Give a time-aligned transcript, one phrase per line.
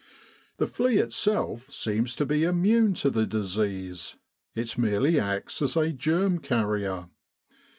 [0.57, 4.15] The flea itself seems to be immune to the disease:
[4.55, 7.09] it merely acts as a germ carrier.